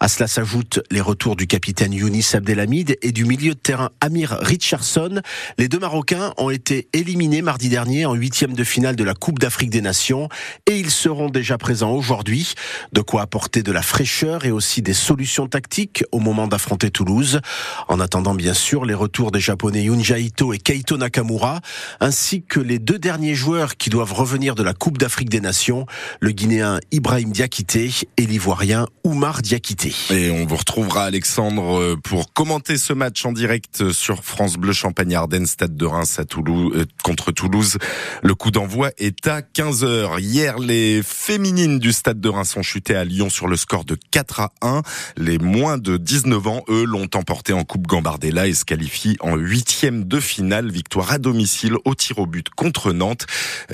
[0.00, 4.36] À cela s'ajoutent les retours du capitaine Younis Abdelhamid et du milieu de terrain Amir
[4.40, 5.20] Richardson.
[5.58, 9.38] Les deux Marocains ont été éliminés mardi dernier en huitième de finale de la Coupe
[9.38, 10.28] d'Afrique des Nations
[10.66, 12.54] et ils seront déjà présents aujourd'hui.
[12.92, 17.40] De quoi apporter de la fraîcheur et aussi des solutions tactiques au moment d'affronter Toulouse.
[17.88, 21.60] En attendant bien sûr les retours des Japonais Yunja Ito et Keito Nakamura,
[22.00, 25.86] ainsi que les deux derniers joueurs qui doivent revenir de la Coupe d'Afrique des Nations,
[26.20, 29.94] le Guinéen Ibrahim Diakité et l'Ivoirien Oumar Diakité.
[30.10, 35.46] Et on vous retrouvera Alexandre pour commenter ce match en direct sur France Bleu Champagne-Ardenne,
[35.46, 37.78] Stade de Reims à Toulouse, euh, contre Toulouse.
[38.22, 40.20] Le coup d'envoi est à 15h.
[40.20, 43.96] Hier, les féminines du Stade de Reims ont chuté à Lyon sur le score de
[44.10, 44.82] 4 à 1.
[45.16, 49.36] Les moins de 19 ans, eux, l'ont emporté en Coupe Gambardella et se qualifient en
[49.36, 50.70] huitième de finale.
[50.70, 53.26] Victoire à domicile au tir au but contre Nantes.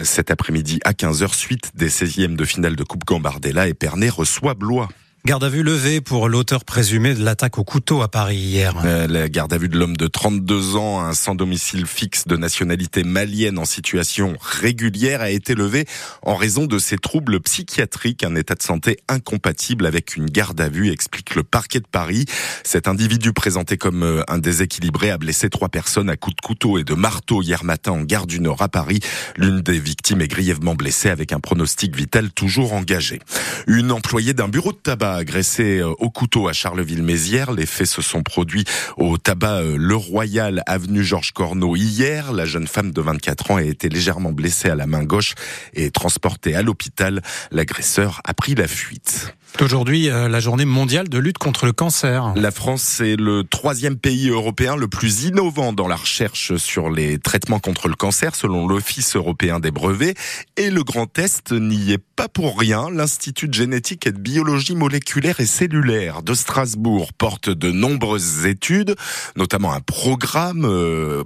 [0.03, 4.89] Cet après-midi à 15h suite des 16e de finale de Coupe Gambardella, Épernay reçoit Blois.
[5.27, 8.73] Garde à vue levée pour l'auteur présumé de l'attaque au couteau à Paris hier.
[8.87, 12.39] Euh, la garde à vue de l'homme de 32 ans, un sans domicile fixe de
[12.39, 15.85] nationalité malienne en situation régulière, a été levée
[16.23, 20.71] en raison de ses troubles psychiatriques, un état de santé incompatible avec une garde à
[20.71, 22.25] vue, explique le parquet de Paris.
[22.65, 26.79] Cet individu présenté comme euh, un déséquilibré a blessé trois personnes à coups de couteau
[26.79, 29.01] et de marteau hier matin en gare du Nord à Paris.
[29.37, 33.21] L'une des victimes est grièvement blessée avec un pronostic vital toujours engagé.
[33.67, 37.53] Une employée d'un bureau de tabac agressé euh, au couteau à Charleville-Mézières.
[37.53, 38.65] Les faits se sont produits
[38.97, 42.33] au tabac euh, Le Royal, avenue Georges Corneau hier.
[42.33, 45.35] La jeune femme de 24 ans a été légèrement blessée à la main gauche
[45.75, 47.23] et transportée à l'hôpital.
[47.51, 49.35] L'agresseur a pris la fuite.
[49.59, 52.33] Aujourd'hui, euh, la journée mondiale de lutte contre le cancer.
[52.35, 57.19] La France est le troisième pays européen le plus innovant dans la recherche sur les
[57.19, 60.17] traitements contre le cancer, selon l'Office européen des brevets.
[60.57, 62.89] Et le Grand Est n'y est pas pour rien.
[62.91, 68.95] L'Institut de génétique et de biologie moléculaire et cellulaire de Strasbourg porte de nombreuses études,
[69.37, 71.23] notamment un programme euh,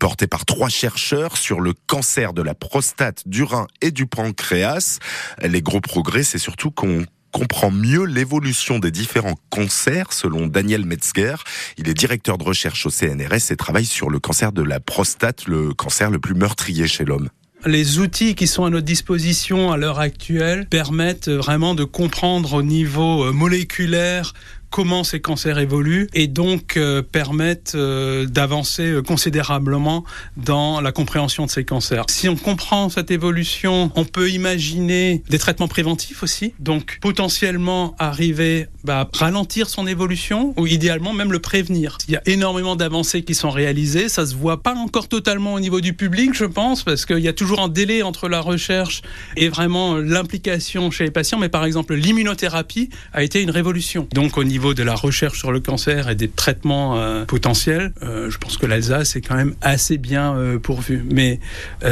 [0.00, 4.98] porté par trois chercheurs sur le cancer de la prostate, du rein et du pancréas.
[5.40, 7.04] Les gros progrès, c'est surtout qu'on
[7.36, 11.34] comprend mieux l'évolution des différents cancers, selon Daniel Metzger.
[11.76, 15.46] Il est directeur de recherche au CNRS et travaille sur le cancer de la prostate,
[15.46, 17.28] le cancer le plus meurtrier chez l'homme
[17.64, 22.62] les outils qui sont à notre disposition à l'heure actuelle permettent vraiment de comprendre au
[22.62, 24.34] niveau euh, moléculaire
[24.70, 30.04] comment ces cancers évoluent et donc euh, permettent euh, d'avancer euh, considérablement
[30.36, 32.04] dans la compréhension de ces cancers.
[32.08, 38.66] Si on comprend cette évolution, on peut imaginer des traitements préventifs aussi, donc potentiellement arriver
[38.84, 41.98] bah, à ralentir son évolution ou idéalement même le prévenir.
[42.08, 45.60] Il y a énormément d'avancées qui sont réalisées, ça se voit pas encore totalement au
[45.60, 49.02] niveau du public, je pense, parce qu'il y a toujours un délai entre la recherche
[49.36, 54.08] et vraiment l'implication chez les patients, mais par exemple l'immunothérapie a été une révolution.
[54.12, 58.36] Donc au niveau niveau de la recherche sur le cancer et des traitements potentiels, je
[58.38, 61.04] pense que l'Alsace est quand même assez bien pourvue.
[61.12, 61.40] Mais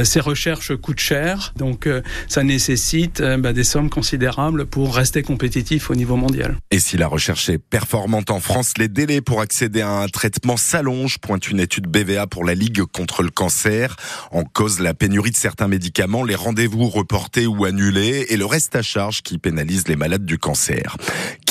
[0.02, 1.87] ces recherches coûtent cher, donc
[2.26, 6.56] ça nécessite bah, des sommes considérables pour rester compétitif au niveau mondial.
[6.70, 10.56] Et si la recherche est performante en France, les délais pour accéder à un traitement
[10.56, 13.96] s'allongent, pointe une étude BVA pour la Ligue contre le cancer.
[14.31, 18.75] En cause la pénurie de certains médicaments, les rendez-vous reportés ou annulés et le reste
[18.75, 20.96] à charge qui pénalise les malades du cancer.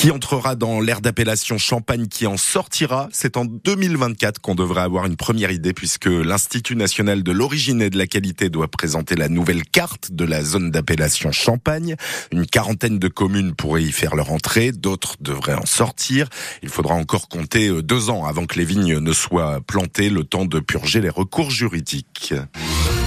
[0.03, 5.05] Qui entrera dans l'ère d'appellation Champagne, qui en sortira C'est en 2024 qu'on devrait avoir
[5.05, 9.29] une première idée puisque l'Institut national de l'origine et de la qualité doit présenter la
[9.29, 11.95] nouvelle carte de la zone d'appellation Champagne.
[12.33, 16.27] Une quarantaine de communes pourraient y faire leur entrée, d'autres devraient en sortir.
[16.63, 20.25] Il faudra encore compter euh, deux ans avant que les vignes ne soient plantées, le
[20.25, 22.33] temps de purger les recours juridiques.